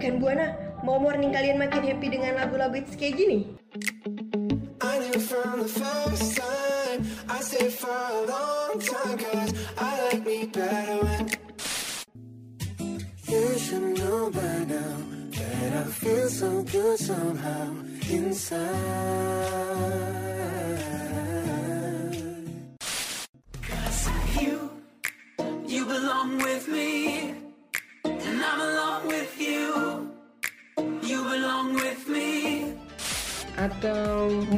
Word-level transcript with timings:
Kan 0.00 0.16
Buana, 0.16 0.56
mau 0.80 0.96
morning 0.96 1.28
kalian 1.28 1.60
makin 1.60 1.84
happy 1.84 2.08
dengan 2.08 2.40
lagu-lagu 2.40 2.80
hits 2.80 2.96
kayak 2.96 3.20
gini? 3.20 3.52
I 4.80 4.96
knew 4.96 5.20
from 5.20 5.60
the 5.60 5.68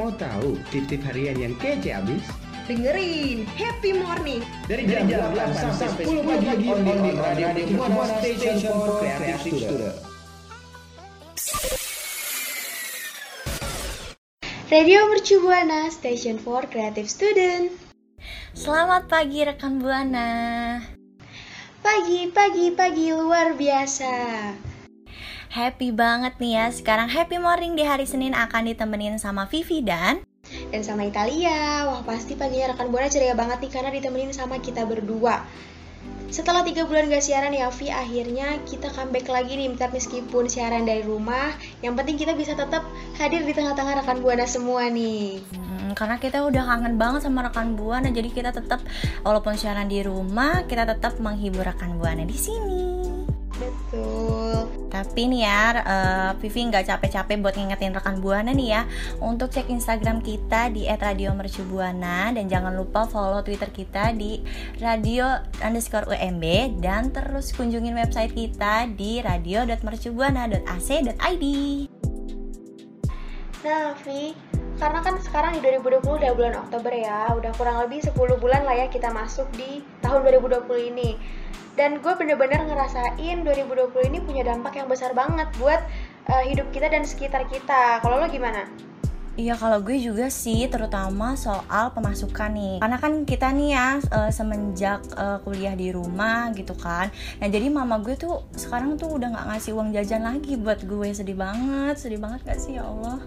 mau 0.03 0.11
tahu 0.19 0.59
titip 0.67 0.99
harian 1.07 1.39
yang 1.39 1.55
kece 1.63 1.95
abis? 1.95 2.27
Dengerin 2.67 3.47
Happy 3.55 3.95
Morning 3.95 4.43
Dari 4.67 4.83
jam 4.83 5.07
8 5.07 5.31
sampai 5.79 6.03
10 6.03 6.27
pagi 6.27 6.67
on 6.67 6.83
the 6.83 7.11
radio 7.15 7.47
Mono 7.79 8.03
Station 8.19 8.59
for 8.67 8.99
Creative 8.99 9.39
Student. 9.39 9.95
Radio 14.67 14.99
Mercu 15.07 15.39
Buana, 15.39 15.87
Station 15.87 16.35
for 16.35 16.67
Creative 16.67 17.07
Student. 17.07 17.71
Selamat 18.51 19.07
pagi 19.07 19.39
rekan 19.47 19.79
Buana. 19.79 20.83
Pagi, 21.79 22.27
pagi, 22.27 22.75
pagi 22.75 23.07
luar 23.15 23.55
biasa. 23.55 24.11
Happy 25.53 25.93
banget 25.93 26.41
nih 26.41 26.57
ya. 26.57 26.65
Sekarang 26.73 27.05
happy 27.05 27.37
morning 27.37 27.77
di 27.77 27.85
hari 27.85 28.09
Senin 28.09 28.33
akan 28.33 28.73
ditemenin 28.73 29.21
sama 29.21 29.45
Vivi 29.45 29.85
dan 29.85 30.25
Dan 30.73 30.81
sama 30.81 31.05
Italia, 31.05 31.85
wah 31.85 32.01
pasti 32.01 32.33
paginya 32.33 32.73
rekan 32.73 32.89
Buana 32.89 33.05
ceria 33.05 33.37
banget 33.37 33.61
nih 33.61 33.69
karena 33.69 33.93
ditemenin 33.93 34.33
sama 34.33 34.57
kita 34.57 34.81
berdua. 34.89 35.45
Setelah 36.33 36.65
tiga 36.65 36.89
bulan 36.89 37.05
gak 37.05 37.21
siaran 37.21 37.53
ya 37.53 37.69
Vi, 37.69 37.93
akhirnya 37.93 38.65
kita 38.65 38.89
comeback 38.97 39.29
lagi 39.29 39.53
nih 39.53 39.77
meskipun 39.77 40.49
siaran 40.49 40.89
dari 40.89 41.05
rumah. 41.05 41.53
Yang 41.85 42.01
penting 42.01 42.15
kita 42.17 42.33
bisa 42.33 42.57
tetap 42.57 42.81
hadir 43.21 43.45
di 43.45 43.53
tengah-tengah 43.53 44.01
rekan 44.01 44.25
Buana 44.25 44.49
semua 44.49 44.89
nih. 44.89 45.37
Hmm, 45.53 45.93
karena 45.93 46.17
kita 46.17 46.41
udah 46.49 46.65
kangen 46.65 46.97
banget 46.97 47.29
sama 47.29 47.45
rekan 47.45 47.77
Buana, 47.77 48.09
jadi 48.09 48.33
kita 48.33 48.49
tetap 48.57 48.81
walaupun 49.21 49.53
siaran 49.53 49.85
di 49.85 50.01
rumah, 50.01 50.65
kita 50.65 50.89
tetap 50.89 51.21
menghibur 51.21 51.61
rekan 51.61 52.01
Buana 52.01 52.25
di 52.25 52.33
sini. 52.33 52.92
Tapi 54.93 55.25
nih 55.25 55.41
ya, 55.41 55.81
uh, 55.81 56.37
Vivi 56.37 56.69
nggak 56.69 56.85
capek-capek 56.85 57.41
buat 57.41 57.57
ngingetin 57.57 57.97
rekan 57.97 58.21
Buana 58.21 58.53
nih 58.53 58.77
ya 58.77 58.85
Untuk 59.25 59.49
cek 59.49 59.73
Instagram 59.73 60.21
kita 60.21 60.69
di 60.69 60.85
@radiomercubuana 60.85 62.29
Dan 62.29 62.45
jangan 62.45 62.77
lupa 62.77 63.09
follow 63.09 63.41
Twitter 63.41 63.73
kita 63.73 64.13
di 64.13 64.37
radio 64.77 65.41
underscore 65.65 66.05
UMB 66.13 66.77
Dan 66.77 67.09
terus 67.09 67.57
kunjungin 67.57 67.97
website 67.97 68.37
kita 68.37 68.85
di 68.93 69.17
radio.mercubuana.ac.id 69.25 71.45
Nah, 73.63 73.95
Vi, 74.03 74.35
karena 74.75 74.99
kan 74.99 75.15
sekarang 75.23 75.55
di 75.55 75.63
2020 75.63 76.19
udah 76.19 76.35
bulan 76.35 76.67
Oktober 76.67 76.91
ya, 76.91 77.31
udah 77.31 77.55
kurang 77.55 77.79
lebih 77.79 78.03
10 78.03 78.43
bulan 78.43 78.67
lah 78.67 78.75
ya 78.75 78.91
kita 78.91 79.07
masuk 79.07 79.47
di 79.55 79.79
tahun 80.03 80.27
2020 80.27 80.91
ini. 80.91 81.15
Dan 81.73 82.05
gue 82.05 82.13
bener-bener 82.13 82.61
ngerasain 82.69 83.37
2020 83.41 84.09
ini 84.13 84.21
punya 84.21 84.45
dampak 84.45 84.77
yang 84.77 84.85
besar 84.85 85.17
banget 85.17 85.49
buat 85.57 85.81
uh, 86.29 86.43
hidup 86.45 86.69
kita 86.69 86.89
dan 86.89 87.01
sekitar 87.01 87.49
kita. 87.49 87.97
Kalau 88.05 88.21
lo 88.21 88.29
gimana? 88.29 88.69
Iya 89.33 89.57
kalau 89.57 89.81
gue 89.81 89.97
juga 89.97 90.29
sih 90.29 90.69
terutama 90.69 91.33
soal 91.33 91.89
pemasukan 91.89 92.53
nih. 92.53 92.75
Karena 92.77 92.97
kan 93.01 93.25
kita 93.25 93.49
nih 93.49 93.73
ya 93.73 93.87
uh, 94.13 94.29
semenjak 94.29 95.01
uh, 95.17 95.41
kuliah 95.41 95.73
di 95.73 95.89
rumah 95.89 96.53
gitu 96.53 96.77
kan. 96.77 97.09
Nah 97.41 97.49
jadi 97.49 97.65
mama 97.73 97.97
gue 97.97 98.13
tuh 98.13 98.45
sekarang 98.53 98.93
tuh 98.93 99.09
udah 99.17 99.33
gak 99.33 99.45
ngasih 99.49 99.73
uang 99.73 99.89
jajan 99.89 100.21
lagi 100.21 100.53
buat 100.53 100.85
gue. 100.85 101.09
Sedih 101.17 101.33
banget, 101.33 101.97
sedih 101.97 102.21
banget 102.21 102.45
gak 102.45 102.61
sih 102.61 102.77
ya 102.77 102.85
Allah? 102.85 103.25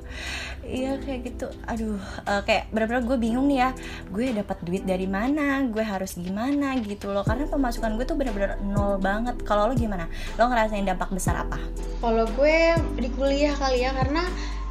Iya 0.62 0.98
kayak 1.02 1.20
gitu, 1.26 1.46
aduh 1.66 1.98
uh, 2.26 2.42
kayak 2.42 2.70
bener-bener 2.70 3.02
gue 3.02 3.18
bingung 3.18 3.50
nih 3.50 3.66
ya. 3.66 3.70
Gue 4.06 4.30
dapat 4.30 4.62
duit 4.62 4.86
dari 4.86 5.10
mana, 5.10 5.66
gue 5.66 5.82
harus 5.82 6.14
gimana 6.14 6.78
gitu 6.86 7.10
loh. 7.10 7.26
Karena 7.26 7.50
pemasukan 7.50 7.98
gue 7.98 8.06
tuh 8.06 8.14
bener-bener 8.14 8.62
nol 8.62 9.02
banget. 9.02 9.42
Kalau 9.42 9.66
lo 9.66 9.74
gimana? 9.74 10.06
Lo 10.38 10.46
ngerasain 10.46 10.86
dampak 10.86 11.10
besar 11.10 11.42
apa? 11.42 11.58
Kalau 11.98 12.30
gue 12.30 12.78
di 12.94 13.10
kuliah 13.10 13.58
kali 13.58 13.82
ya 13.82 13.90
karena 13.90 14.22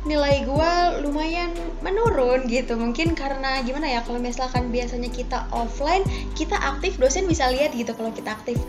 nilai 0.05 0.45
gue 0.45 0.71
lumayan 1.01 1.49
menurun 1.81 2.45
gitu 2.45 2.77
mungkin 2.77 3.17
karena 3.17 3.61
gimana 3.65 3.89
ya 3.89 3.99
kalau 4.05 4.21
misalkan 4.21 4.69
biasanya 4.69 5.09
kita 5.09 5.49
offline 5.49 6.05
kita 6.37 6.53
aktif 6.57 7.01
dosen 7.01 7.25
bisa 7.25 7.49
lihat 7.49 7.73
gitu 7.73 7.91
kalau 7.97 8.13
kita 8.13 8.37
aktif 8.37 8.61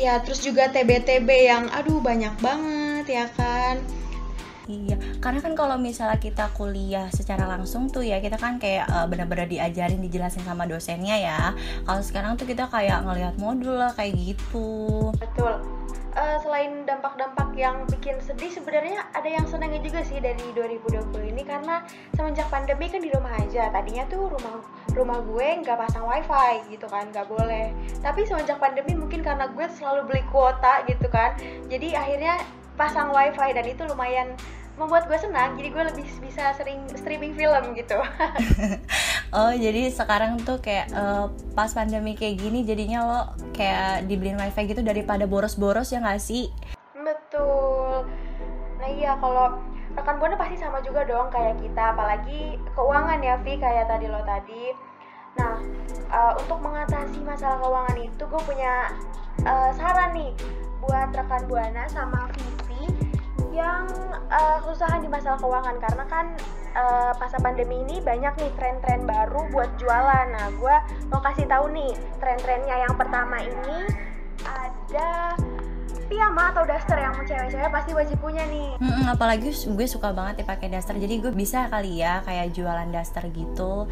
ya 0.00 0.20
terus 0.24 0.40
juga 0.40 0.72
TB-TB 0.72 1.28
yang 1.28 1.68
aduh 1.76 2.00
banyak 2.00 2.32
banget 2.40 3.06
ya 3.06 3.26
kan 3.36 3.80
Iya, 4.68 5.00
karena 5.24 5.40
kan 5.40 5.56
kalau 5.56 5.80
misalnya 5.80 6.20
kita 6.20 6.52
kuliah 6.52 7.08
secara 7.08 7.48
langsung 7.48 7.88
tuh 7.88 8.04
ya 8.04 8.20
kita 8.20 8.36
kan 8.36 8.60
kayak 8.60 8.84
uh, 8.84 9.08
benar-benar 9.08 9.48
diajarin, 9.48 9.96
dijelasin 10.04 10.44
sama 10.44 10.68
dosennya 10.68 11.16
ya. 11.16 11.56
Kalau 11.88 12.04
sekarang 12.04 12.36
tuh 12.36 12.44
kita 12.44 12.68
kayak 12.68 13.00
ngelihat 13.00 13.40
modul 13.40 13.80
lah 13.80 13.96
kayak 13.96 14.12
gitu. 14.12 15.08
Betul. 15.16 15.77
Uh, 16.18 16.34
selain 16.42 16.82
dampak-dampak 16.82 17.54
yang 17.54 17.86
bikin 17.86 18.18
sedih, 18.18 18.50
sebenarnya 18.50 19.06
ada 19.14 19.30
yang 19.30 19.46
senangnya 19.46 19.78
juga 19.78 20.02
sih 20.02 20.18
dari 20.18 20.42
2020 20.50 21.14
ini 21.30 21.46
karena 21.46 21.86
semenjak 22.18 22.50
pandemi 22.50 22.90
kan 22.90 22.98
di 22.98 23.14
rumah 23.14 23.38
aja. 23.38 23.70
Tadinya 23.70 24.02
tuh 24.10 24.26
rumah 24.26 24.58
rumah 24.98 25.22
gue 25.22 25.62
nggak 25.62 25.78
pasang 25.78 26.02
wifi 26.02 26.74
gitu 26.74 26.90
kan, 26.90 27.06
nggak 27.14 27.30
boleh. 27.30 27.70
Tapi 28.02 28.26
semenjak 28.26 28.58
pandemi 28.58 28.98
mungkin 28.98 29.22
karena 29.22 29.46
gue 29.46 29.62
selalu 29.78 30.10
beli 30.10 30.22
kuota 30.34 30.82
gitu 30.90 31.06
kan, 31.06 31.38
jadi 31.70 32.02
akhirnya 32.02 32.42
pasang 32.74 33.14
wifi 33.14 33.54
dan 33.54 33.62
itu 33.62 33.86
lumayan 33.86 34.34
membuat 34.78 35.10
gue 35.10 35.18
senang 35.18 35.58
jadi 35.58 35.68
gue 35.74 35.84
lebih 35.90 36.06
bisa 36.22 36.54
sering 36.54 36.86
streaming 36.94 37.34
film 37.34 37.74
gitu 37.74 37.98
oh 39.32 39.52
jadi 39.52 39.92
sekarang 39.92 40.40
tuh 40.44 40.60
kayak 40.60 40.92
uh, 40.92 41.32
pas 41.56 41.72
pandemi 41.72 42.14
kayak 42.14 42.40
gini 42.40 42.64
jadinya 42.64 42.98
lo 43.04 43.20
kayak 43.56 44.04
dibeliin 44.08 44.38
wifi 44.38 44.68
gitu 44.68 44.80
daripada 44.84 45.24
boros-boros 45.24 45.90
ya 45.92 46.04
nggak 46.04 46.20
sih? 46.20 46.52
Betul. 46.94 48.08
Nah 48.78 48.88
iya 48.88 49.16
kalau 49.18 49.58
rekan 49.96 50.16
buana 50.20 50.36
pasti 50.38 50.56
sama 50.60 50.78
juga 50.84 51.02
dong 51.08 51.32
kayak 51.32 51.58
kita 51.58 51.96
apalagi 51.96 52.60
keuangan 52.76 53.18
ya 53.24 53.34
Vi 53.40 53.56
kayak 53.56 53.88
tadi 53.88 54.06
lo 54.06 54.20
tadi. 54.22 54.76
Nah 55.40 55.56
uh, 56.12 56.32
untuk 56.36 56.60
mengatasi 56.60 57.24
masalah 57.24 57.58
keuangan 57.58 57.96
itu 57.98 58.22
gue 58.22 58.42
punya 58.44 58.92
uh, 59.48 59.70
saran 59.72 60.12
nih 60.12 60.32
buat 60.84 61.10
rekan 61.10 61.42
buana 61.48 61.84
sama 61.90 62.28
Vivi 62.36 62.67
yang 63.52 63.88
uh, 64.28 64.58
di 64.98 65.08
masalah 65.08 65.38
keuangan 65.40 65.76
karena 65.80 66.04
kan 66.06 66.26
uh, 66.76 67.12
masa 67.16 67.38
pandemi 67.40 67.80
ini 67.86 67.98
banyak 68.02 68.34
nih 68.38 68.50
tren-tren 68.58 69.06
baru 69.08 69.48
buat 69.50 69.70
jualan. 69.80 70.26
Nah, 70.32 70.46
gue 70.54 70.76
mau 71.08 71.20
kasih 71.22 71.46
tahu 71.48 71.72
nih 71.72 71.92
tren-trennya. 72.20 72.76
Yang 72.88 72.94
pertama 72.98 73.36
ini 73.42 73.78
ada 74.44 75.34
piyama 76.08 76.56
atau 76.56 76.64
daster 76.64 76.96
yang 76.96 77.12
cewek-cewek 77.12 77.68
pasti 77.68 77.90
wajib 77.92 78.18
punya 78.18 78.44
nih. 78.48 78.80
Hmm, 78.80 79.12
apalagi 79.12 79.52
gue 79.52 79.86
suka 79.86 80.14
banget 80.16 80.42
ya 80.42 80.46
pakai 80.48 80.68
daster. 80.72 80.96
Jadi 80.96 81.20
gue 81.20 81.32
bisa 81.32 81.68
kali 81.68 82.00
ya 82.00 82.24
kayak 82.24 82.56
jualan 82.56 82.88
daster 82.88 83.28
gitu. 83.32 83.88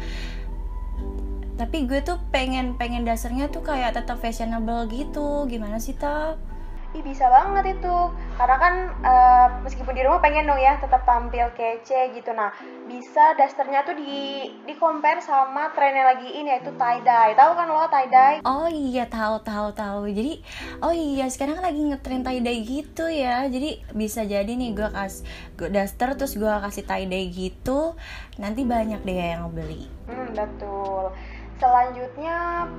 Tapi 1.57 1.89
gue 1.89 2.05
tuh 2.05 2.21
pengen 2.29 2.77
pengen 2.77 3.01
dasternya 3.01 3.49
tuh 3.49 3.65
kayak 3.65 3.97
tetap 3.97 4.21
fashionable 4.21 4.85
gitu. 4.93 5.49
Gimana 5.49 5.81
sih, 5.81 5.97
Tap? 5.97 6.46
Ih 6.95 7.03
bisa 7.03 7.27
banget 7.27 7.75
itu. 7.75 7.97
Karena 8.39 8.57
kan 8.61 8.73
uh, 9.03 9.47
meskipun 9.65 9.91
di 9.91 10.07
rumah 10.07 10.23
pengen 10.23 10.47
dong 10.47 10.61
ya 10.61 10.79
tetap 10.79 11.03
tampil 11.03 11.51
kece 11.57 12.15
gitu. 12.15 12.31
Nah 12.31 12.55
bisa 12.87 13.35
dasternya 13.35 13.83
tuh 13.83 13.99
di 13.99 14.47
di 14.63 14.73
compare 14.79 15.19
sama 15.19 15.75
trennya 15.75 16.07
lagi 16.07 16.31
ini 16.31 16.47
yaitu 16.47 16.71
tie 16.79 17.03
dye. 17.03 17.35
Tahu 17.35 17.51
kan 17.59 17.67
lo 17.67 17.85
tie 17.91 18.07
dye? 18.07 18.39
Oh 18.47 18.71
iya 18.71 19.03
tahu 19.03 19.43
tahu 19.43 19.75
tahu. 19.75 20.07
Jadi 20.07 20.39
oh 20.79 20.95
iya 20.95 21.27
sekarang 21.27 21.59
lagi 21.59 21.81
ngetren 21.91 22.23
tie 22.23 22.39
dye 22.39 22.63
gitu 22.63 23.05
ya. 23.11 23.43
Jadi 23.51 23.83
bisa 23.91 24.23
jadi 24.23 24.47
nih 24.47 24.71
gue 24.71 24.89
kas 24.93 25.27
gue 25.59 25.67
daster 25.67 26.15
terus 26.15 26.39
gue 26.39 26.47
kasih 26.47 26.87
tie 26.87 27.03
dye 27.03 27.27
gitu. 27.27 27.99
Nanti 28.39 28.63
banyak 28.63 29.03
deh 29.03 29.17
yang 29.17 29.51
beli. 29.51 29.91
Hmm 30.07 30.31
betul. 30.31 31.11
Selanjutnya 31.59 32.69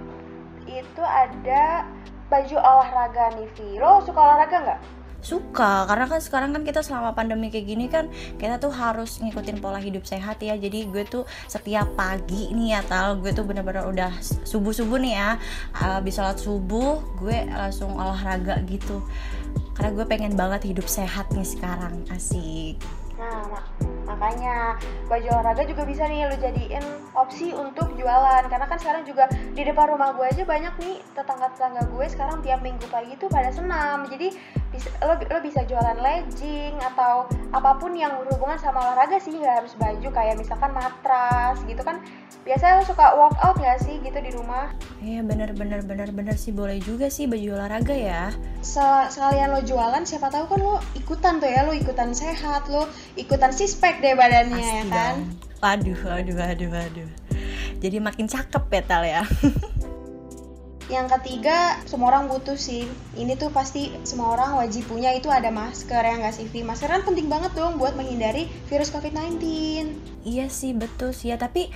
itu 0.65 1.03
ada 1.03 1.83
baju 2.29 2.57
olahraga 2.61 3.35
nih 3.37 3.49
Vi. 3.57 3.81
Lo 3.81 4.01
suka 4.05 4.21
olahraga 4.21 4.57
nggak? 4.65 4.81
Suka 5.19 5.83
karena 5.91 6.07
kan 6.07 6.21
sekarang 6.23 6.51
kan 6.55 6.63
kita 6.63 6.79
selama 6.79 7.11
pandemi 7.11 7.51
kayak 7.51 7.67
gini 7.67 7.91
kan 7.91 8.07
kita 8.39 8.63
tuh 8.63 8.71
harus 8.71 9.19
ngikutin 9.19 9.59
pola 9.59 9.83
hidup 9.83 10.07
sehat 10.07 10.39
ya. 10.39 10.55
Jadi 10.55 10.87
gue 10.87 11.03
tuh 11.03 11.27
setiap 11.51 11.91
pagi 11.99 12.55
nih 12.55 12.79
ya 12.79 12.81
tal 12.87 13.19
gue 13.19 13.35
tuh 13.35 13.43
bener-bener 13.43 13.83
udah 13.83 14.15
subuh 14.23 14.71
subuh 14.71 15.01
nih 15.03 15.19
ya. 15.19 15.35
Habis 15.75 16.23
sholat 16.23 16.39
subuh 16.39 17.03
gue 17.19 17.51
langsung 17.51 17.99
olahraga 17.99 18.63
gitu. 18.71 19.03
Karena 19.75 19.91
gue 19.99 20.07
pengen 20.07 20.39
banget 20.39 20.71
hidup 20.71 20.87
sehat 20.87 21.27
nih 21.35 21.47
sekarang 21.47 22.07
asik. 22.15 22.79
Nah, 23.19 23.59
makanya. 24.19 24.75
Baju 25.07 25.25
olahraga 25.31 25.63
juga 25.63 25.87
bisa 25.87 26.05
nih 26.11 26.27
lu 26.27 26.37
jadiin 26.43 26.85
opsi 27.15 27.55
untuk 27.55 27.95
jualan. 27.95 28.45
Karena 28.51 28.67
kan 28.67 28.77
sekarang 28.83 29.07
juga 29.07 29.31
di 29.31 29.63
depan 29.63 29.95
rumah 29.95 30.13
gue 30.19 30.27
aja 30.27 30.43
banyak 30.43 30.75
nih 30.83 30.99
tetangga-tetangga 31.15 31.87
gue 31.87 32.07
sekarang 32.11 32.43
tiap 32.43 32.61
minggu 32.61 32.85
pagi 32.91 33.15
tuh 33.17 33.31
pada 33.31 33.55
senam. 33.55 34.11
Jadi 34.11 34.35
bisa, 34.79 34.89
lo, 35.03 35.19
lo 35.19 35.39
bisa 35.43 35.61
jualan 35.63 35.99
legging 35.99 36.79
atau 36.79 37.27
apa 37.51 37.75
pun 37.77 37.93
yang 37.93 38.15
berhubungan 38.17 38.55
sama 38.57 38.79
olahraga 38.81 39.19
sih 39.19 39.35
nggak 39.35 39.61
harus 39.61 39.75
baju 39.75 40.09
kayak 40.09 40.39
misalkan 40.39 40.71
matras 40.71 41.59
gitu 41.67 41.83
kan 41.83 41.99
biasanya 42.43 42.79
lo 42.79 42.85
suka 42.87 43.07
workout 43.13 43.59
nggak 43.59 43.83
sih 43.83 43.99
gitu 43.99 44.15
di 44.15 44.31
rumah 44.31 44.71
Iya 44.99 45.21
bener 45.21 45.53
bener 45.53 45.83
bener 45.83 46.11
bener 46.11 46.35
sih 46.35 46.51
boleh 46.51 46.79
juga 46.79 47.07
sih 47.09 47.27
baju 47.27 47.55
olahraga 47.55 47.93
ya 47.93 48.31
Se- 48.61 49.09
sekalian 49.11 49.51
lo 49.51 49.61
jualan 49.61 50.03
siapa 50.03 50.31
tahu 50.31 50.47
kan 50.47 50.59
lo 50.59 50.77
ikutan 50.95 51.37
tuh 51.37 51.51
ya 51.51 51.67
lo 51.67 51.75
ikutan 51.75 52.15
sehat 52.15 52.71
lo 52.71 52.87
ikutan 53.15 53.51
sispek 53.51 53.99
deh 53.99 54.15
badannya 54.15 54.57
ya 54.57 54.81
Pasti 54.81 54.89
kan 54.89 55.17
dong. 55.19 55.19
Waduh, 55.59 55.99
waduh, 56.07 56.37
waduh, 56.39 56.69
waduh. 56.71 57.09
Jadi 57.83 57.99
makin 57.99 58.31
cakep 58.31 58.63
ya 58.71 58.83
Tal 58.85 59.03
ya. 59.03 59.23
Yang 60.89 61.21
ketiga, 61.21 61.77
semua 61.85 62.17
orang 62.17 62.33
butuh 62.33 62.57
sih. 62.57 62.89
Ini 63.13 63.37
tuh 63.37 63.53
pasti 63.53 63.93
semua 64.09 64.33
orang 64.33 64.57
wajib 64.57 64.89
punya 64.89 65.13
itu 65.13 65.29
ada 65.29 65.53
masker 65.53 66.01
ya 66.01 66.17
nggak 66.17 66.33
sih? 66.33 66.49
Masker 66.65 66.89
kan 66.89 67.05
penting 67.05 67.29
banget 67.29 67.53
dong 67.53 67.77
buat 67.77 67.93
menghindari 67.93 68.49
virus 68.73 68.89
COVID-19. 68.89 69.37
iya 70.25 70.49
sih 70.49 70.77
betul 70.77 71.13
sih 71.13 71.33
ya, 71.33 71.37
tapi 71.37 71.73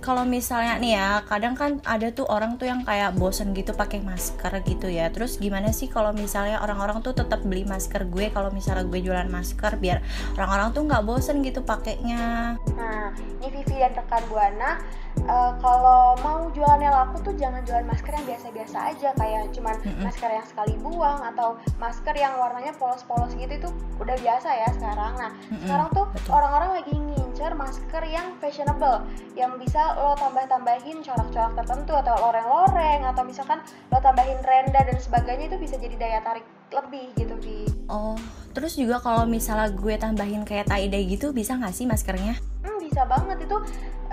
kalau 0.00 0.24
misalnya 0.26 0.80
nih 0.80 0.92
ya, 0.96 1.08
kadang 1.28 1.54
kan 1.54 1.78
ada 1.84 2.10
tuh 2.10 2.26
orang 2.26 2.56
tuh 2.56 2.66
yang 2.66 2.82
kayak 2.82 3.14
bosen 3.14 3.52
gitu 3.52 3.76
pakai 3.76 4.00
masker 4.00 4.50
gitu 4.64 4.88
ya. 4.88 5.12
Terus 5.12 5.36
gimana 5.38 5.70
sih 5.70 5.86
kalau 5.86 6.10
misalnya 6.10 6.60
orang-orang 6.64 7.04
tuh 7.04 7.14
tetap 7.14 7.44
beli 7.44 7.62
masker 7.68 8.08
gue 8.08 8.32
kalau 8.32 8.50
misalnya 8.50 8.88
gue 8.88 9.00
jualan 9.04 9.28
masker 9.28 9.76
biar 9.78 10.00
orang-orang 10.34 10.72
tuh 10.72 10.82
nggak 10.88 11.04
bosen 11.04 11.44
gitu 11.44 11.60
pakainya. 11.62 12.56
Nah, 12.74 13.12
ini 13.44 13.62
Vivi 13.62 13.76
dan 13.78 13.92
rekan 13.94 14.22
Buana, 14.26 14.80
eh, 15.22 15.52
kalau 15.62 16.18
mau 16.20 16.50
jualannya 16.50 16.90
laku 16.90 17.16
tuh 17.22 17.34
jangan 17.38 17.62
jualan 17.62 17.86
masker 17.86 18.12
yang 18.14 18.26
biasa-biasa 18.26 18.76
aja 18.94 19.08
kayak 19.14 19.50
cuman 19.54 19.76
Mm-mm. 19.82 20.02
masker 20.02 20.30
yang 20.30 20.46
sekali 20.46 20.74
buang 20.82 21.20
atau 21.34 21.58
masker 21.78 22.14
yang 22.18 22.34
warnanya 22.38 22.74
polos-polos 22.74 23.34
gitu 23.38 23.52
itu 23.54 23.68
udah 24.02 24.16
biasa 24.18 24.48
ya 24.50 24.68
sekarang. 24.74 25.12
Nah, 25.18 25.30
Mm-mm, 25.30 25.62
sekarang 25.66 25.88
tuh 25.94 26.06
orang-orang 26.30 26.70
lagi 26.82 26.94
ngincer 26.94 27.52
masker 27.54 28.02
yang 28.06 28.26
fashionable 28.38 29.06
yang 29.34 29.58
bisa 29.58 29.94
lo 29.98 30.14
tambah-tambahin 30.18 31.02
corak-corak 31.02 31.52
tertentu 31.58 31.92
atau 31.98 32.14
loreng-loreng 32.18 33.02
atau 33.06 33.22
misalkan 33.26 33.58
lo 33.90 33.98
tambahin 33.98 34.38
renda 34.42 34.80
dan 34.86 34.98
sebagainya 34.98 35.50
itu 35.50 35.56
bisa 35.58 35.74
jadi 35.78 35.94
daya 35.98 36.20
tarik 36.22 36.46
lebih 36.74 37.14
gitu 37.14 37.34
Vi. 37.38 37.66
Oh, 37.86 38.18
terus 38.50 38.74
juga 38.74 38.98
kalau 38.98 39.28
misalnya 39.28 39.70
gue 39.70 39.94
tambahin 39.94 40.42
kayak 40.42 40.66
tie 40.66 40.90
dye 40.90 41.06
gitu 41.06 41.30
bisa 41.30 41.54
nggak 41.54 41.74
sih 41.74 41.86
maskernya? 41.86 42.34
Hmm, 42.66 42.78
bisa 42.82 43.06
banget 43.06 43.46
itu 43.46 43.56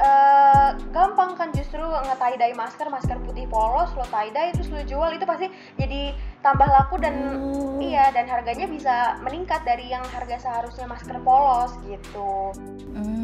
eh, 0.01 0.69
gampang 0.89 1.37
kan 1.37 1.53
justru 1.53 1.85
nge-tie 1.85 2.37
dye 2.41 2.57
masker, 2.57 2.89
masker 2.89 3.21
putih 3.21 3.45
polos 3.45 3.93
lo 3.93 4.05
tie 4.09 4.33
dye 4.33 4.49
terus 4.57 4.69
lo 4.73 4.81
jual 4.81 5.13
itu 5.13 5.25
pasti 5.29 5.47
jadi 5.77 6.17
tambah 6.41 6.65
laku 6.65 6.97
dan 6.97 7.13
Oh. 7.21 7.77
iya 7.77 8.09
dan 8.09 8.25
harganya 8.25 8.65
bisa 8.65 8.95
meningkat 9.21 9.61
dari 9.61 9.93
yang 9.93 10.01
harga 10.09 10.41
seharusnya 10.41 10.89
masker 10.89 11.21
polos 11.21 11.77
gitu. 11.85 12.49
Hmm, 12.97 13.20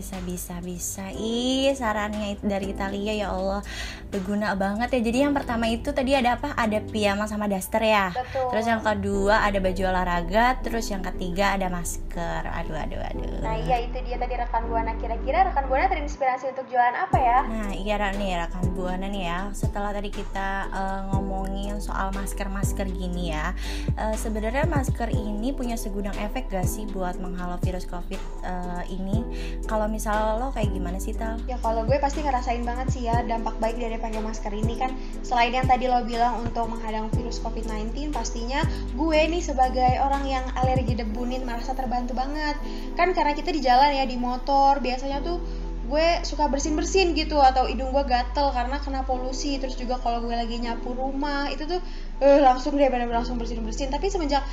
bisa 0.00 0.16
bisa 0.24 0.54
bisa. 0.64 1.04
Ih, 1.12 1.76
sarannya 1.76 2.40
dari 2.40 2.72
Italia 2.72 3.12
ya 3.12 3.36
Allah 3.36 3.60
berguna 4.08 4.56
banget 4.56 4.96
ya. 4.96 5.00
Jadi 5.04 5.18
yang 5.28 5.36
pertama 5.36 5.68
itu 5.68 5.92
tadi 5.92 6.16
ada 6.16 6.40
apa? 6.40 6.56
Ada 6.56 6.80
piyama 6.80 7.28
sama 7.28 7.52
daster 7.52 7.84
ya. 7.84 8.08
Betul. 8.16 8.48
Terus 8.48 8.64
yang 8.64 8.80
kedua 8.80 9.44
ada 9.44 9.60
baju 9.60 9.82
olahraga, 9.92 10.56
terus 10.64 10.88
yang 10.88 11.04
ketiga 11.04 11.60
ada 11.60 11.68
masker. 11.68 12.48
Aduh 12.48 12.80
aduh 12.80 13.00
aduh. 13.12 13.44
Nah 13.44 13.60
iya 13.60 13.84
itu 13.84 14.00
dia 14.08 14.16
tadi 14.16 14.40
rekan 14.40 14.64
buana 14.72 14.96
kira-kira 14.96 15.52
rekan 15.52 15.68
buana 15.68 15.92
terinspirasi 15.92 16.56
untuk 16.56 16.64
jualan 16.72 16.96
apa 16.96 17.18
ya? 17.20 17.40
Nah, 17.44 17.70
iya 17.76 18.00
nih 18.16 18.40
rekan 18.40 18.64
buana 18.72 19.04
nih 19.04 19.28
ya. 19.28 19.40
Setelah 19.52 19.92
tadi 19.92 20.08
kita 20.08 20.72
eh, 20.72 21.00
ngomongin 21.12 21.76
soal 21.82 22.08
masker-masker 22.16 22.88
gini 22.88 23.36
ya, 23.36 23.52
eh, 24.00 24.16
sebenarnya 24.16 24.64
masker 24.64 25.12
ini 25.12 25.52
punya 25.52 25.76
segudang 25.76 26.16
efek 26.16 26.48
gak 26.48 26.64
sih 26.64 26.88
buat 26.88 27.20
menghalau 27.20 27.58
virus 27.60 27.84
COVID 27.84 28.20
eh, 28.46 28.82
ini? 28.94 29.18
Kalau 29.66 29.89
misalnya 29.90 30.38
lo 30.38 30.48
kayak 30.54 30.70
gimana 30.70 31.02
sih 31.02 31.12
Tal? 31.12 31.36
Ya 31.50 31.58
kalau 31.58 31.82
gue 31.84 31.98
pasti 31.98 32.22
ngerasain 32.22 32.62
banget 32.62 32.88
sih 32.94 33.02
ya 33.10 33.26
dampak 33.26 33.58
baik 33.58 33.76
dari 33.76 33.98
pakai 33.98 34.22
masker 34.22 34.54
ini 34.54 34.78
kan. 34.78 34.94
Selain 35.26 35.50
yang 35.50 35.66
tadi 35.66 35.90
lo 35.90 36.00
bilang 36.06 36.46
untuk 36.46 36.70
menghadang 36.70 37.10
virus 37.12 37.42
COVID-19 37.42 38.14
pastinya 38.14 38.62
gue 38.94 39.20
nih 39.26 39.42
sebagai 39.42 39.98
orang 40.00 40.24
yang 40.24 40.46
alergi 40.54 40.94
debu 40.94 41.26
nih 41.26 41.42
merasa 41.42 41.74
terbantu 41.74 42.14
banget. 42.14 42.54
Kan 42.94 43.12
karena 43.12 43.34
kita 43.34 43.50
di 43.50 43.60
jalan 43.60 43.90
ya 43.92 44.06
di 44.06 44.14
motor 44.16 44.78
biasanya 44.78 45.20
tuh 45.20 45.42
gue 45.90 46.22
suka 46.22 46.46
bersin-bersin 46.46 47.18
gitu 47.18 47.42
atau 47.42 47.66
hidung 47.66 47.90
gue 47.90 48.06
gatel 48.06 48.54
karena 48.54 48.78
kena 48.78 49.02
polusi. 49.02 49.58
Terus 49.58 49.74
juga 49.74 49.98
kalau 49.98 50.22
gue 50.22 50.32
lagi 50.32 50.62
nyapu 50.62 50.94
rumah 50.94 51.50
itu 51.50 51.66
tuh 51.66 51.82
eh, 52.22 52.38
langsung 52.38 52.78
deh 52.78 52.86
bener-bener 52.86 53.20
langsung 53.20 53.36
bersin-bersin. 53.36 53.90
Tapi 53.90 54.06
semenjak 54.06 54.46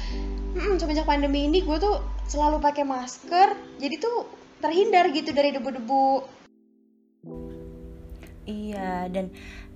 mm, 0.58 0.82
semenjak 0.82 1.06
pandemi 1.06 1.46
ini 1.46 1.62
gue 1.62 1.78
tuh 1.78 2.02
selalu 2.26 2.58
pakai 2.58 2.84
masker. 2.84 3.54
Jadi 3.78 3.96
tuh 4.02 4.47
terhindar 4.62 5.10
gitu 5.14 5.32
dari 5.34 5.54
debu-debu. 5.54 6.26
Iya 8.48 9.12
dan 9.12 9.28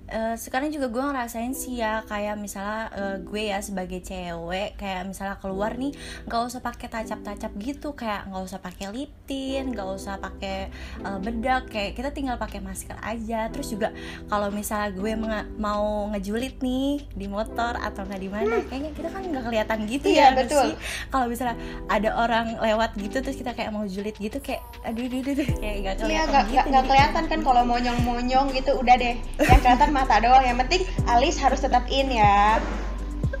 eh, 0.04 0.34
sekarang 0.34 0.68
juga 0.68 0.88
gue 0.88 1.02
ngerasain 1.04 1.52
sih 1.52 1.76
ya 1.76 2.02
kayak 2.02 2.34
misalnya 2.36 2.80
eh, 2.90 3.16
gue 3.20 3.42
ya 3.44 3.58
sebagai 3.58 4.00
cewek 4.00 4.74
kayak 4.74 5.04
misalnya 5.04 5.36
keluar 5.36 5.74
nih 5.74 5.92
nggak 6.24 6.42
usah 6.42 6.60
pakai 6.60 6.88
tacap-tacap 6.88 7.52
gitu 7.56 7.92
kayak 7.92 8.26
nggak 8.26 8.42
usah 8.42 8.58
pakai 8.58 8.86
lip 8.90 9.10
tint 9.22 9.68
nggak 9.68 9.88
usah 9.88 10.16
pakai 10.16 10.68
eh, 10.98 11.18
bedak 11.18 11.66
kayak 11.66 11.92
kita 11.92 12.10
tinggal 12.10 12.36
pakai 12.36 12.58
masker 12.58 12.96
aja 12.98 13.46
terus 13.48 13.68
juga 13.68 13.92
kalau 14.26 14.48
misalnya 14.48 14.90
gue 14.90 15.12
mau 15.56 15.84
ngejulit 16.08 16.58
nih 16.58 17.06
di 17.10 17.26
motor 17.26 17.74
atau 17.74 18.02
nggak 18.02 18.18
di 18.18 18.28
mana 18.28 18.54
kayaknya 18.62 18.90
kita 18.92 19.08
kan 19.08 19.22
nggak 19.22 19.44
kelihatan 19.44 19.78
gitu 19.86 20.06
Iya, 20.08 20.24
ya 20.24 20.28
betul. 20.34 20.64
sih? 20.64 20.74
kalau 21.08 21.26
misalnya 21.26 21.56
ada 21.86 22.10
orang 22.14 22.56
lewat 22.56 22.96
gitu 22.96 23.18
terus 23.18 23.34
kita 23.34 23.52
kayak 23.52 23.70
mau 23.70 23.84
julit 23.84 24.14
gitu 24.14 24.38
kayak 24.38 24.60
aduh 24.82 25.04
aduh 25.04 25.20
aduh, 25.22 25.48
kayak 25.54 25.76
nggak 25.78 25.94
Iya 25.94 26.00
kelihatan 26.00 26.28
gitu 26.42 26.52
nggak- 26.52 26.66
nggak 26.66 26.66
jadi 26.74 26.88
kelihatan 26.88 27.24
kan 27.24 27.40
kalau 27.42 27.62
monyong-monyong 27.64 28.46
gitu 28.52 28.70
udah 28.74 28.94
deh 28.94 29.14
yang 29.38 29.60
kelihatan 29.60 29.90
mata 29.92 30.18
doang 30.18 30.42
yang 30.42 30.58
penting 30.58 30.88
alis 31.06 31.36
harus 31.38 31.60
tetap 31.60 31.84
in 31.92 32.08
ya 32.10 32.58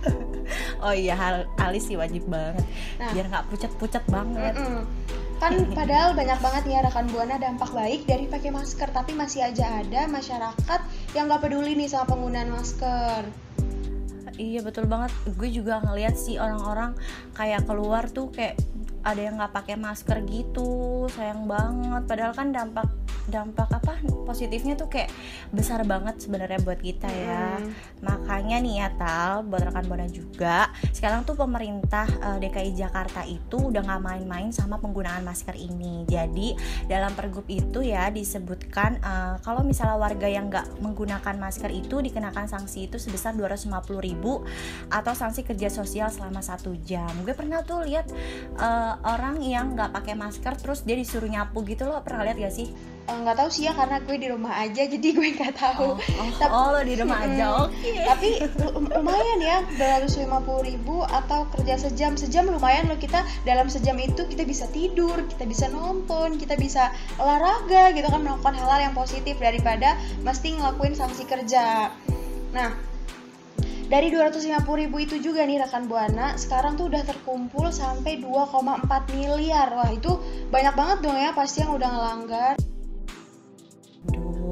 Oh 0.82 0.90
iya, 0.90 1.14
alis 1.62 1.86
sih 1.88 1.96
wajib 1.96 2.26
banget. 2.26 2.66
Nah. 2.98 3.14
Biar 3.14 3.26
nggak 3.30 3.46
pucat-pucat 3.54 4.02
banget. 4.10 4.52
Mm-mm. 4.58 4.84
kan 5.42 5.58
padahal 5.78 6.14
banyak 6.14 6.38
banget 6.38 6.62
nih 6.70 6.74
ya 6.78 6.80
rekan 6.86 7.06
buana 7.10 7.34
dampak 7.34 7.70
baik 7.74 8.06
dari 8.06 8.30
pakai 8.30 8.54
masker 8.54 8.86
tapi 8.94 9.10
masih 9.10 9.42
aja 9.42 9.82
ada 9.82 10.06
masyarakat 10.06 10.80
yang 11.18 11.26
nggak 11.26 11.42
peduli 11.42 11.74
nih 11.74 11.90
sama 11.90 12.14
penggunaan 12.14 12.50
masker 12.54 13.26
Iya 14.40 14.64
betul 14.64 14.88
banget. 14.88 15.12
Gue 15.36 15.52
juga 15.52 15.84
ngeliat 15.84 16.16
sih 16.16 16.40
orang-orang 16.40 16.96
kayak 17.36 17.68
keluar 17.68 18.08
tuh 18.08 18.32
kayak 18.32 18.56
ada 19.04 19.20
yang 19.20 19.36
nggak 19.36 19.52
pakai 19.52 19.76
masker 19.76 20.24
gitu. 20.24 21.04
Sayang 21.12 21.44
banget. 21.44 22.02
Padahal 22.08 22.32
kan 22.32 22.48
dampak 22.48 22.88
dampak 23.32 23.72
apa 23.72 24.04
positifnya 24.28 24.76
tuh 24.76 24.92
kayak 24.92 25.08
besar 25.48 25.80
banget 25.88 26.20
sebenarnya 26.20 26.60
buat 26.60 26.78
kita 26.78 27.08
ya. 27.08 27.56
Mm. 27.56 27.72
Makanya 28.04 28.56
nih 28.60 28.74
ya 28.84 28.88
Tal, 29.00 29.32
buat 29.48 29.64
rekan 29.64 29.88
buana 29.88 30.06
juga, 30.12 30.68
sekarang 30.92 31.24
tuh 31.24 31.34
pemerintah 31.34 32.04
eh, 32.04 32.38
DKI 32.44 32.76
Jakarta 32.76 33.24
itu 33.24 33.72
udah 33.72 33.80
nggak 33.80 34.02
main-main 34.04 34.52
sama 34.52 34.76
penggunaan 34.76 35.24
masker 35.24 35.56
ini. 35.56 36.04
Jadi 36.04 36.52
dalam 36.86 37.16
pergub 37.16 37.48
itu 37.48 37.80
ya 37.80 38.12
disebutkan 38.12 39.00
eh, 39.00 39.34
kalau 39.40 39.64
misalnya 39.64 39.96
warga 39.96 40.28
yang 40.28 40.52
nggak 40.52 40.84
menggunakan 40.84 41.34
masker 41.40 41.72
itu 41.72 42.04
dikenakan 42.04 42.44
sanksi 42.44 42.92
itu 42.92 43.00
sebesar 43.00 43.32
250.000 43.32 44.92
atau 44.92 45.12
sanksi 45.16 45.40
kerja 45.48 45.72
sosial 45.72 46.12
selama 46.12 46.44
satu 46.44 46.76
jam. 46.84 47.10
Gue 47.24 47.32
pernah 47.32 47.64
tuh 47.64 47.88
lihat 47.88 48.12
eh, 48.60 48.94
orang 49.02 49.40
yang 49.40 49.72
nggak 49.72 49.94
pakai 49.96 50.14
masker 50.18 50.54
terus 50.60 50.84
dia 50.84 50.98
disuruh 50.98 51.30
nyapu 51.30 51.64
gitu 51.64 51.88
loh 51.88 52.02
pernah 52.04 52.26
lihat 52.28 52.36
gak 52.38 52.54
sih? 52.54 52.91
Eh, 53.02 53.18
nggak 53.18 53.34
tahu 53.34 53.50
sih 53.50 53.66
ya 53.66 53.74
karena 53.74 53.98
gue 53.98 54.14
di 54.14 54.30
rumah 54.30 54.62
aja 54.62 54.86
jadi 54.86 55.08
gue 55.10 55.28
nggak 55.34 55.58
tahu 55.58 55.98
oh, 55.98 56.28
Tapi- 56.38 56.54
oh, 56.54 56.70
lo 56.70 56.80
di 56.80 56.94
rumah 56.94 57.18
aja, 57.18 57.44
Mm. 57.50 57.62
oke. 57.66 57.90
tapi 58.14 58.28
lu- 58.62 58.74
lumayan 58.94 59.38
ya 59.42 59.58
250.000 59.74 60.22
ribu 60.62 61.02
atau 61.02 61.50
kerja 61.50 61.82
sejam 61.82 62.14
sejam 62.14 62.46
lumayan 62.46 62.86
loh 62.86 62.94
kita 62.96 63.18
dalam 63.42 63.66
sejam 63.66 63.98
itu 63.98 64.22
kita 64.24 64.46
bisa 64.46 64.70
tidur 64.70 65.18
kita 65.26 65.44
bisa 65.44 65.66
nonton 65.66 66.38
kita 66.38 66.54
bisa 66.54 66.94
olahraga 67.18 67.90
gitu 67.90 68.06
kan 68.06 68.22
melakukan 68.22 68.54
hal-hal 68.54 68.80
yang 68.80 68.94
positif 68.94 69.34
daripada 69.36 69.94
mesti 70.22 70.54
ngelakuin 70.54 70.94
sanksi 70.94 71.26
kerja 71.26 71.90
nah 72.54 72.70
dari 73.88 74.08
250.000 74.08 74.62
ribu 74.78 74.96
itu 74.96 75.18
juga 75.18 75.42
nih 75.42 75.60
rekan 75.60 75.84
buana 75.84 76.38
sekarang 76.38 76.78
tuh 76.78 76.86
udah 76.86 77.02
terkumpul 77.02 77.68
sampai 77.68 78.22
2,4 78.22 78.86
miliar 79.10 79.68
wah 79.74 79.90
itu 79.90 80.16
banyak 80.48 80.72
banget 80.72 80.98
dong 81.02 81.18
ya 81.18 81.34
pasti 81.34 81.60
yang 81.60 81.74
udah 81.74 81.90
ngelanggar 81.90 82.54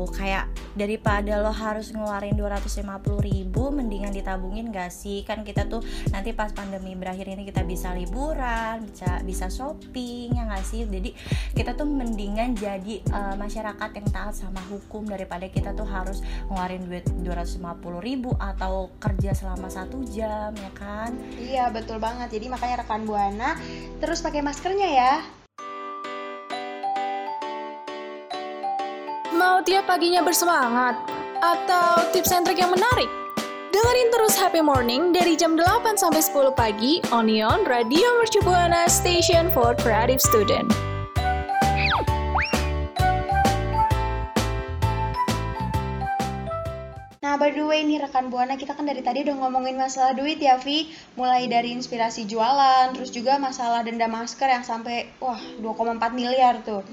kayak 0.09 0.49
daripada 0.79 1.43
lo 1.43 1.51
harus 1.51 1.91
ngeluarin 1.91 2.39
250 2.39 2.87
ribu 3.21 3.75
mendingan 3.75 4.15
ditabungin 4.15 4.71
gak 4.71 4.95
sih? 4.95 5.27
Kan 5.27 5.43
kita 5.43 5.67
tuh 5.67 5.83
nanti 6.15 6.33
pas 6.33 6.55
pandemi 6.55 6.95
berakhir 6.95 7.29
ini 7.29 7.49
kita 7.49 7.67
bisa 7.67 7.93
liburan 7.93 8.87
bisa 8.87 9.21
bisa 9.27 9.47
shopping 9.51 10.37
ya 10.37 10.47
gak 10.49 10.65
sih? 10.65 10.87
Jadi 10.87 11.11
kita 11.57 11.75
tuh 11.75 11.89
mendingan 11.89 12.55
jadi 12.55 13.03
uh, 13.11 13.35
masyarakat 13.37 13.91
yang 13.97 14.09
taat 14.13 14.35
sama 14.37 14.63
hukum 14.71 15.09
daripada 15.09 15.49
kita 15.51 15.75
tuh 15.75 15.89
harus 15.89 16.23
ngeluarin 16.49 16.87
duit 16.87 17.05
250 17.27 17.61
ribu 18.01 18.31
atau 18.39 18.93
kerja 19.03 19.35
selama 19.35 19.67
satu 19.67 20.05
jam 20.09 20.55
ya 20.55 20.71
kan? 20.77 21.13
Iya 21.37 21.69
betul 21.75 21.99
banget. 21.99 22.31
Jadi 22.31 22.47
makanya 22.47 22.87
rekan 22.87 23.05
buana 23.05 23.57
terus 23.99 24.23
pakai 24.23 24.45
maskernya 24.45 24.89
ya 24.91 25.40
Mau 29.41 29.65
tiap 29.65 29.89
paginya 29.89 30.21
bersemangat? 30.21 31.01
Atau 31.41 32.13
tips 32.13 32.29
and 32.29 32.45
trick 32.45 32.61
yang 32.61 32.77
menarik? 32.77 33.09
Dengerin 33.73 34.13
terus 34.13 34.37
Happy 34.37 34.61
Morning 34.61 35.17
dari 35.17 35.33
jam 35.33 35.57
8 35.57 35.97
sampai 35.97 36.21
10 36.21 36.53
pagi 36.53 37.01
on 37.09 37.25
Neon 37.25 37.65
Radio 37.65 38.21
Mercu 38.21 38.45
Buana 38.45 38.85
Station 38.85 39.49
for 39.57 39.73
Creative 39.81 40.21
Student. 40.21 40.69
Nah, 47.25 47.41
by 47.41 47.49
the 47.57 47.65
way 47.65 47.81
nih 47.81 48.05
rekan 48.05 48.29
Buana, 48.29 48.61
kita 48.61 48.77
kan 48.77 48.85
dari 48.85 49.01
tadi 49.01 49.25
udah 49.25 49.41
ngomongin 49.41 49.81
masalah 49.81 50.13
duit 50.13 50.37
ya, 50.37 50.61
Vi. 50.61 50.93
Mulai 51.17 51.49
dari 51.49 51.73
inspirasi 51.73 52.29
jualan, 52.29 52.93
terus 52.93 53.09
juga 53.09 53.41
masalah 53.41 53.89
denda 53.89 54.05
masker 54.05 54.53
yang 54.53 54.69
sampai 54.69 55.09
wah 55.17 55.41
2,4 55.65 55.97
miliar 56.13 56.61
tuh. 56.61 56.85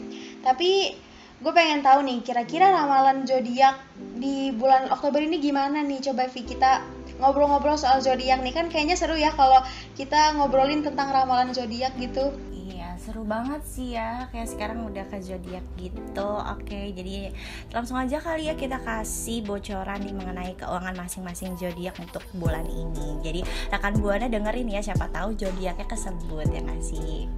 Tapi 0.48 0.96
gue 1.38 1.54
pengen 1.54 1.86
tahu 1.86 2.02
nih 2.02 2.26
kira-kira 2.26 2.74
ramalan 2.74 3.22
zodiak 3.30 3.78
di 4.18 4.50
bulan 4.50 4.90
Oktober 4.90 5.22
ini 5.22 5.38
gimana 5.38 5.86
nih? 5.86 6.02
Coba 6.10 6.26
Vi 6.26 6.42
kita 6.42 6.82
ngobrol-ngobrol 7.22 7.78
soal 7.78 8.02
zodiak 8.02 8.42
nih. 8.42 8.54
Kan 8.58 8.74
kayaknya 8.74 8.98
seru 8.98 9.14
ya 9.14 9.30
kalau 9.38 9.62
kita 9.94 10.34
ngobrolin 10.34 10.82
tentang 10.82 11.14
ramalan 11.14 11.54
zodiak 11.54 11.94
gitu. 12.02 12.34
Iya 12.50 12.98
seru 12.98 13.22
banget 13.22 13.62
sih 13.70 13.94
ya. 13.94 14.26
Kayak 14.34 14.50
sekarang 14.50 14.90
udah 14.90 15.06
ke 15.14 15.22
zodiak 15.22 15.62
gitu. 15.78 16.30
Oke 16.58 16.90
jadi 16.98 17.30
langsung 17.70 18.02
aja 18.02 18.18
kali 18.18 18.50
ya 18.50 18.58
kita 18.58 18.82
kasih 18.82 19.46
bocoran 19.46 20.02
nih 20.02 20.18
mengenai 20.18 20.58
keuangan 20.58 20.98
masing-masing 20.98 21.54
zodiak 21.54 21.94
untuk 22.02 22.26
bulan 22.34 22.66
ini. 22.66 23.22
Jadi 23.22 23.46
rekan 23.70 23.94
buana 24.02 24.26
dengerin 24.26 24.74
ya 24.74 24.82
siapa 24.82 25.06
tahu 25.14 25.38
zodiaknya 25.38 25.86
kesebut 25.86 26.50
ya 26.50 26.66
kasih 26.66 27.30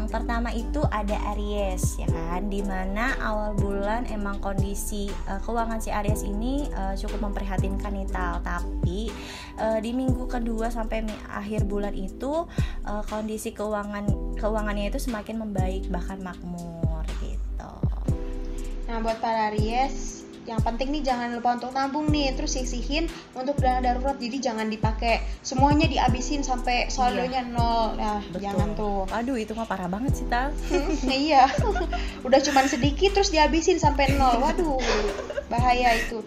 yang 0.00 0.08
pertama 0.08 0.48
itu 0.48 0.80
ada 0.88 1.12
Aries 1.36 2.00
ya 2.00 2.08
kan 2.08 2.48
di 2.48 2.64
mana 2.64 3.20
awal 3.20 3.52
bulan 3.52 4.08
emang 4.08 4.40
kondisi 4.40 5.12
uh, 5.28 5.36
keuangan 5.44 5.76
si 5.76 5.92
Aries 5.92 6.24
ini 6.24 6.72
uh, 6.72 6.96
cukup 6.96 7.28
memprihatinkan 7.28 7.92
nih 7.92 8.08
tal 8.08 8.40
tapi 8.40 9.12
uh, 9.60 9.76
di 9.76 9.92
minggu 9.92 10.24
kedua 10.24 10.72
sampai 10.72 11.04
akhir 11.28 11.68
bulan 11.68 11.92
itu 11.92 12.48
uh, 12.88 13.04
kondisi 13.12 13.52
keuangan 13.52 14.08
keuangannya 14.40 14.88
itu 14.88 14.96
semakin 14.96 15.36
membaik 15.44 15.84
bahkan 15.92 16.16
makmur 16.24 17.04
gitu. 17.20 17.72
Nah 18.88 19.04
buat 19.04 19.20
para 19.20 19.52
Aries 19.52 20.24
yang 20.50 20.58
penting 20.66 20.90
nih 20.90 21.06
jangan 21.06 21.30
lupa 21.38 21.54
untuk 21.54 21.70
nabung 21.70 22.10
nih 22.10 22.34
terus 22.34 22.58
sisihin 22.58 23.06
untuk 23.38 23.54
dana 23.62 23.78
darurat 23.78 24.18
jadi 24.18 24.50
jangan 24.50 24.66
dipakai 24.66 25.22
semuanya 25.46 25.86
dihabisin 25.86 26.42
sampai 26.42 26.90
saldonya 26.90 27.46
iya. 27.46 27.54
nol 27.54 27.94
nah 27.94 28.18
Betul. 28.18 28.42
jangan 28.42 28.68
tuh 28.74 29.00
aduh 29.14 29.38
itu 29.38 29.54
mah 29.54 29.70
parah 29.70 29.86
banget 29.86 30.18
sih 30.18 30.26
tal 30.26 30.50
iya 31.06 31.46
udah 32.26 32.40
cuman 32.42 32.66
sedikit 32.66 33.14
terus 33.14 33.30
dihabisin 33.30 33.78
sampai 33.78 34.18
nol 34.18 34.42
waduh 34.42 34.82
bahaya 35.46 35.94
itu 35.94 36.18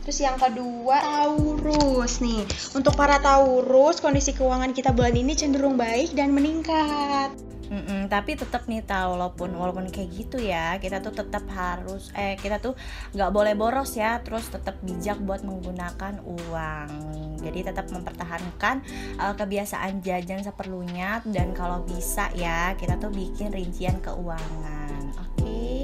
Terus 0.00 0.26
yang 0.26 0.40
kedua 0.40 0.96
Taurus 0.96 2.24
nih. 2.24 2.42
Untuk 2.72 2.96
para 2.96 3.20
Taurus, 3.20 4.00
kondisi 4.00 4.32
keuangan 4.32 4.72
kita 4.72 4.96
bulan 4.96 5.12
ini 5.12 5.36
cenderung 5.36 5.76
baik 5.76 6.16
dan 6.16 6.32
meningkat. 6.32 7.30
Mm-mm, 7.70 8.10
tapi 8.10 8.34
tetap 8.34 8.66
nih 8.66 8.82
tahu 8.82 9.14
walaupun 9.14 9.54
walaupun 9.54 9.86
kayak 9.94 10.10
gitu 10.10 10.42
ya 10.42 10.74
kita 10.82 10.98
tuh 10.98 11.14
tetap 11.14 11.46
harus 11.54 12.10
eh 12.18 12.34
kita 12.34 12.58
tuh 12.58 12.74
nggak 13.14 13.30
boleh 13.30 13.54
boros 13.54 13.94
ya 13.94 14.18
terus 14.26 14.50
tetap 14.50 14.74
bijak 14.82 15.22
buat 15.22 15.46
menggunakan 15.46 16.18
uang. 16.26 16.90
Jadi 17.38 17.70
tetap 17.70 17.86
mempertahankan 17.94 18.82
uh, 19.22 19.38
kebiasaan 19.38 20.02
jajan 20.02 20.42
seperlunya 20.42 21.22
dan 21.30 21.54
kalau 21.54 21.86
bisa 21.86 22.26
ya 22.34 22.74
kita 22.74 22.98
tuh 22.98 23.14
bikin 23.14 23.54
rincian 23.54 24.02
keuangan. 24.02 25.14
Oke? 25.16 25.38
Okay? 25.38 25.80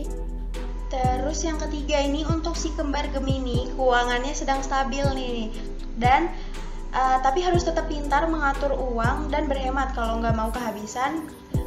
terus 0.86 1.42
yang 1.42 1.58
ketiga 1.58 1.98
ini 1.98 2.22
untuk 2.30 2.54
si 2.54 2.70
kembar 2.74 3.10
Gemini 3.10 3.66
keuangannya 3.74 4.34
sedang 4.34 4.62
stabil 4.62 5.02
nih. 5.14 5.42
Dan 5.96 6.30
uh, 6.94 7.18
tapi 7.22 7.42
harus 7.42 7.66
tetap 7.66 7.90
pintar 7.90 8.30
mengatur 8.30 8.74
uang 8.74 9.30
dan 9.30 9.50
berhemat. 9.50 9.92
Kalau 9.92 10.22
nggak 10.22 10.36
mau 10.36 10.50
kehabisan 10.54 11.26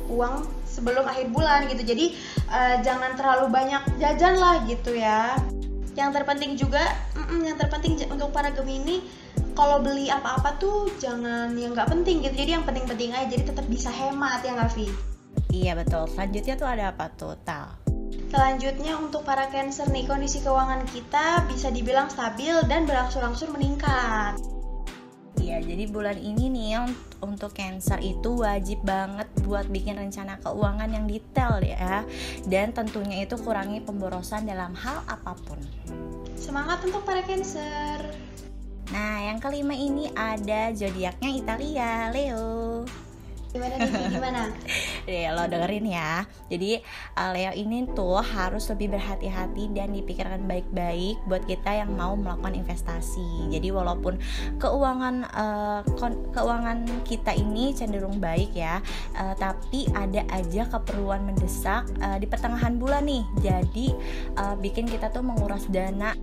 uang 0.10 0.46
sebelum 0.66 1.06
akhir 1.06 1.30
bulan 1.32 1.70
gitu 1.70 1.86
jadi 1.86 2.06
uh, 2.50 2.76
jangan 2.82 3.16
terlalu 3.16 3.48
banyak 3.54 3.82
jajan 4.02 4.36
lah 4.36 4.62
gitu 4.66 4.98
ya 4.98 5.38
yang 5.98 6.12
terpenting 6.12 6.58
juga 6.58 6.82
mm, 7.16 7.46
yang 7.46 7.58
terpenting 7.58 7.96
untuk 8.10 8.34
para 8.34 8.50
Gemini 8.52 9.06
kalau 9.54 9.84
beli 9.84 10.08
apa-apa 10.08 10.56
tuh 10.56 10.88
jangan 11.04 11.52
yang 11.60 11.76
nggak 11.76 11.92
penting 11.92 12.24
gitu 12.24 12.36
jadi 12.36 12.60
yang 12.60 12.66
penting-penting 12.66 13.12
aja 13.12 13.28
jadi 13.28 13.44
tetap 13.44 13.68
bisa 13.68 13.92
hemat 13.92 14.40
ya 14.40 14.56
nggak 14.56 14.72
Vi? 14.72 14.88
Iya 15.50 15.74
betul. 15.76 16.06
Selanjutnya 16.14 16.56
tuh 16.56 16.70
ada 16.70 16.84
apa 16.94 17.10
total? 17.18 17.76
Selanjutnya 18.30 18.94
untuk 19.02 19.26
para 19.26 19.50
Cancer 19.50 19.90
nih 19.90 20.06
kondisi 20.06 20.40
keuangan 20.46 20.86
kita 20.94 21.50
bisa 21.50 21.74
dibilang 21.74 22.08
stabil 22.14 22.54
dan 22.70 22.86
berangsur-angsur 22.86 23.50
meningkat. 23.50 24.38
Iya, 25.42 25.66
jadi 25.66 25.90
bulan 25.90 26.22
ini 26.22 26.46
nih 26.54 26.66
untuk 27.20 27.56
Cancer 27.56 28.00
itu 28.00 28.40
wajib 28.40 28.84
banget 28.84 29.28
buat 29.44 29.68
bikin 29.68 30.00
rencana 30.00 30.40
keuangan 30.44 30.90
yang 30.92 31.06
detail 31.06 31.60
ya. 31.64 32.04
Dan 32.48 32.72
tentunya 32.72 33.24
itu 33.24 33.36
kurangi 33.40 33.84
pemborosan 33.84 34.48
dalam 34.48 34.76
hal 34.76 35.04
apa 35.08 35.36
pun. 35.48 35.60
Semangat 36.40 36.84
untuk 36.86 37.04
para 37.04 37.24
Cancer. 37.26 38.00
Nah, 38.90 39.30
yang 39.30 39.38
kelima 39.38 39.78
ini 39.78 40.10
ada 40.18 40.74
zodiaknya 40.74 41.30
Italia, 41.30 41.92
Leo. 42.10 42.84
Gimana 43.50 43.82
nih? 43.82 43.92
Gimana? 44.14 44.42
ya, 45.10 45.34
lo 45.34 45.44
dengerin 45.50 45.86
ya. 45.90 46.22
Jadi 46.54 46.78
uh, 47.18 47.30
Leo 47.34 47.54
ini 47.58 47.90
tuh 47.98 48.22
harus 48.22 48.70
lebih 48.70 48.94
berhati-hati 48.94 49.74
dan 49.74 49.90
dipikirkan 49.90 50.46
baik-baik 50.46 51.18
buat 51.26 51.44
kita 51.50 51.82
yang 51.82 51.98
mau 51.98 52.14
melakukan 52.14 52.54
investasi. 52.54 53.50
Jadi 53.50 53.74
walaupun 53.74 54.22
keuangan 54.62 55.26
uh, 55.34 55.82
keuangan 56.30 56.86
kita 57.02 57.34
ini 57.34 57.74
cenderung 57.74 58.22
baik 58.22 58.54
ya, 58.54 58.86
uh, 59.18 59.34
tapi 59.34 59.90
ada 59.98 60.22
aja 60.30 60.70
keperluan 60.70 61.26
mendesak 61.26 61.90
uh, 62.06 62.22
di 62.22 62.30
pertengahan 62.30 62.78
bulan 62.78 63.10
nih. 63.10 63.26
Jadi 63.42 63.88
uh, 64.38 64.54
bikin 64.62 64.86
kita 64.86 65.10
tuh 65.10 65.26
menguras 65.26 65.66
dana 65.74 66.14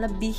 lebih 0.00 0.36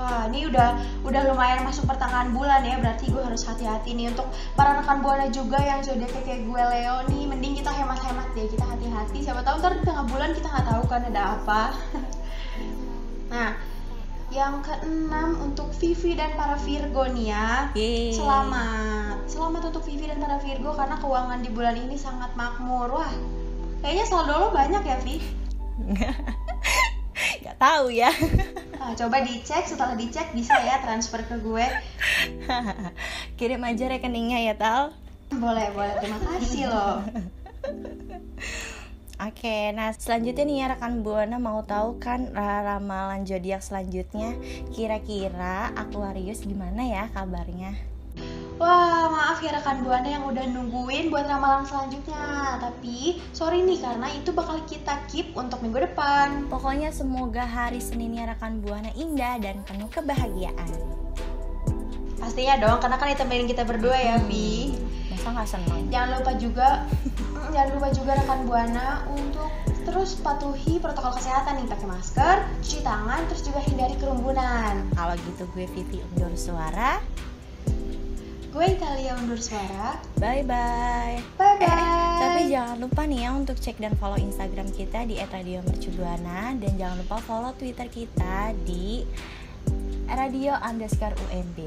Wah, 0.00 0.24
ini 0.32 0.48
udah 0.48 0.80
udah 1.04 1.22
lumayan 1.28 1.60
masuk 1.60 1.84
pertengahan 1.84 2.32
bulan 2.32 2.64
ya, 2.64 2.80
berarti 2.80 3.12
gue 3.12 3.20
harus 3.20 3.44
hati-hati 3.44 3.92
nih 3.92 4.08
untuk 4.08 4.32
para 4.56 4.80
rekan 4.80 5.04
buana 5.04 5.28
juga 5.28 5.60
yang 5.60 5.84
zodiaknya 5.84 6.24
kayak 6.24 6.48
gue 6.48 6.62
Leo 6.72 6.96
nih, 7.12 7.28
mending 7.28 7.60
kita 7.60 7.68
hemat-hemat 7.68 8.32
deh, 8.32 8.48
kita 8.48 8.64
hati-hati. 8.64 9.18
Siapa 9.20 9.44
tahu 9.44 9.60
ntar 9.60 9.76
di 9.76 9.84
tengah 9.84 10.08
bulan 10.08 10.32
kita 10.32 10.48
nggak 10.48 10.66
tahu 10.72 10.82
kan 10.88 11.04
ada 11.04 11.22
apa. 11.36 11.62
nah, 13.32 13.50
yang 14.32 14.64
keenam 14.64 15.36
untuk 15.44 15.68
Vivi 15.76 16.16
dan 16.16 16.32
para 16.32 16.56
Virgo 16.56 17.04
nih 17.04 17.36
ya. 17.36 17.68
Yeay. 17.76 18.16
Selamat. 18.16 19.20
Selamat 19.28 19.62
untuk 19.68 19.84
Vivi 19.84 20.08
dan 20.08 20.16
para 20.16 20.40
Virgo 20.40 20.72
karena 20.80 20.96
keuangan 20.96 21.44
di 21.44 21.52
bulan 21.52 21.76
ini 21.76 22.00
sangat 22.00 22.32
makmur. 22.40 22.88
Wah, 22.88 23.12
kayaknya 23.84 24.08
saldo 24.08 24.32
lo 24.32 24.48
banyak 24.48 24.80
ya, 24.80 24.96
Vi? 25.04 25.20
Gak 27.40 27.56
tahu 27.56 27.88
ya. 27.88 28.12
Nah, 28.76 28.92
coba 29.00 29.24
dicek, 29.24 29.64
setelah 29.64 29.96
dicek 29.96 30.36
bisa 30.36 30.56
ya 30.60 30.80
transfer 30.84 31.24
ke 31.24 31.40
gue. 31.40 31.66
Kirim 33.40 33.64
aja 33.64 33.88
rekeningnya 33.88 34.52
ya, 34.52 34.54
Tal. 34.56 34.92
Boleh, 35.32 35.72
boleh. 35.72 35.94
Terima 36.00 36.20
kasih 36.20 36.68
loh. 36.68 37.00
Oke, 39.20 39.68
nah 39.76 39.92
selanjutnya 39.92 40.48
nih 40.48 40.56
ya 40.64 40.66
rekan 40.72 41.04
Buana 41.04 41.36
mau 41.36 41.60
tahu 41.60 42.00
kan 42.00 42.32
ramalan 42.32 43.28
zodiak 43.28 43.60
selanjutnya 43.60 44.32
kira-kira 44.72 45.76
Aquarius 45.76 46.40
gimana 46.40 46.88
ya 46.88 47.04
kabarnya? 47.12 47.76
Wah, 48.60 49.08
maaf 49.08 49.40
ya 49.40 49.56
rekan 49.56 49.80
Buana 49.80 50.04
yang 50.04 50.28
udah 50.28 50.44
nungguin 50.44 51.08
buat 51.08 51.24
ramalan 51.24 51.64
selanjutnya. 51.64 52.60
Tapi, 52.60 53.16
sorry 53.32 53.64
nih 53.64 53.80
karena 53.80 54.12
itu 54.12 54.36
bakal 54.36 54.60
kita 54.68 55.00
keep 55.08 55.32
untuk 55.32 55.64
minggu 55.64 55.88
depan. 55.88 56.44
Pokoknya 56.52 56.92
semoga 56.92 57.48
hari 57.48 57.80
Seninnya 57.80 58.28
rekan 58.28 58.60
Buana 58.60 58.92
indah 59.00 59.40
dan 59.40 59.64
penuh 59.64 59.88
kebahagiaan. 59.88 60.70
Pastinya 62.20 62.60
dong, 62.60 62.84
karena 62.84 62.96
kan 63.00 63.08
ditemenin 63.08 63.48
kita 63.48 63.64
berdua 63.64 63.96
ya, 63.96 64.20
Vi. 64.28 64.76
Masa 65.08 65.32
nggak 65.32 65.48
senang? 65.48 65.80
Jangan 65.88 66.20
lupa 66.20 66.32
juga, 66.36 66.68
jangan 67.56 67.68
lupa 67.80 67.88
juga 67.96 68.12
rekan 68.20 68.40
Buana 68.44 69.08
untuk 69.08 69.48
Terus 69.80 70.20
patuhi 70.20 70.76
protokol 70.76 71.16
kesehatan 71.16 71.64
nih, 71.64 71.66
pakai 71.66 71.86
masker, 71.88 72.36
cuci 72.60 72.78
tangan, 72.84 73.24
terus 73.32 73.42
juga 73.42 73.58
hindari 73.64 73.96
kerumunan. 73.96 74.86
Kalau 74.92 75.14
gitu 75.18 75.48
gue 75.56 75.66
Vivi 75.72 76.04
undur 76.14 76.30
suara. 76.36 77.00
Gue 78.50 78.66
Italia 78.66 79.14
undur 79.14 79.38
suara. 79.38 79.94
Bye 80.18 80.42
bye. 80.42 81.22
Bye 81.38 81.56
bye. 81.62 81.70
Eh, 81.70 82.18
Tapi 82.18 82.40
jangan 82.50 82.76
lupa 82.82 83.06
nih 83.06 83.22
ya 83.22 83.30
untuk 83.30 83.54
cek 83.54 83.78
dan 83.78 83.94
follow 83.94 84.18
Instagram 84.18 84.66
kita 84.74 85.06
di 85.06 85.22
@radiomercubuana 85.22 86.58
dan 86.58 86.72
jangan 86.74 86.98
lupa 86.98 87.22
follow 87.22 87.54
Twitter 87.54 87.86
kita 87.86 88.50
di 88.66 89.06
radio 90.10 90.58
underscore 90.66 91.14
UNB. 91.30 91.62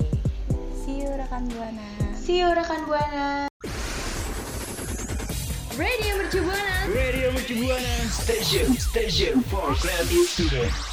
See 0.84 1.08
you 1.08 1.12
rekan 1.16 1.48
buana. 1.48 1.88
See 2.20 2.44
you 2.44 2.52
rekan 2.52 2.84
buana. 2.84 3.48
Radio 6.94 7.34
Mercubuana 7.34 7.94
Station 8.12 8.78
Station 8.78 9.42
for 9.50 9.74
Creative 9.80 10.28
Student 10.30 10.93